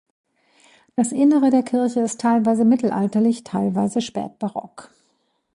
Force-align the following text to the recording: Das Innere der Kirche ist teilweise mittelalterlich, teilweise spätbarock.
Das 0.95 1.11
Innere 1.11 1.51
der 1.51 1.61
Kirche 1.61 1.99
ist 1.99 2.21
teilweise 2.21 2.65
mittelalterlich, 2.65 3.43
teilweise 3.43 4.01
spätbarock. 4.01 4.89